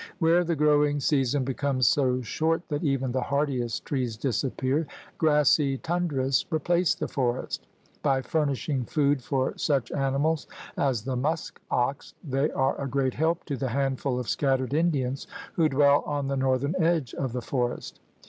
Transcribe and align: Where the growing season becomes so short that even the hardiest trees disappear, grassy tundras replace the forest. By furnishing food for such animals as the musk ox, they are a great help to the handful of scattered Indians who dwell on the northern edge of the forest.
Where 0.17 0.43
the 0.43 0.55
growing 0.55 0.99
season 0.99 1.43
becomes 1.43 1.85
so 1.85 2.21
short 2.23 2.67
that 2.69 2.83
even 2.83 3.11
the 3.11 3.21
hardiest 3.21 3.85
trees 3.85 4.17
disappear, 4.17 4.87
grassy 5.19 5.77
tundras 5.77 6.43
replace 6.49 6.95
the 6.95 7.07
forest. 7.07 7.67
By 8.01 8.23
furnishing 8.23 8.83
food 8.85 9.21
for 9.23 9.55
such 9.59 9.91
animals 9.91 10.47
as 10.75 11.03
the 11.03 11.15
musk 11.15 11.61
ox, 11.69 12.15
they 12.23 12.49
are 12.49 12.81
a 12.81 12.87
great 12.87 13.13
help 13.13 13.45
to 13.45 13.55
the 13.55 13.69
handful 13.69 14.19
of 14.19 14.27
scattered 14.27 14.73
Indians 14.73 15.27
who 15.53 15.69
dwell 15.69 16.01
on 16.07 16.29
the 16.29 16.35
northern 16.35 16.73
edge 16.81 17.13
of 17.13 17.31
the 17.31 17.41
forest. 17.43 17.99